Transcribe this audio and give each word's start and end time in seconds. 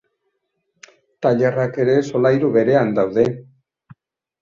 Tailerrak 1.27 1.79
ere 1.85 1.99
solairu 2.09 2.53
berean 2.59 2.93
daude. 3.01 3.31